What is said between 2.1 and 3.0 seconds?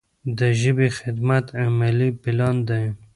پلان دی.